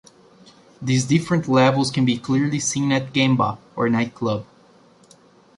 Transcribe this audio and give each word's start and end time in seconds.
These 0.81 1.05
different 1.05 1.47
levels 1.47 1.91
can 1.91 2.05
be 2.05 2.17
clearly 2.17 2.59
seen 2.59 2.91
at 2.91 3.03
a 3.09 3.11
genba, 3.11 3.59
or 3.75 3.87
nightclub. 3.87 4.47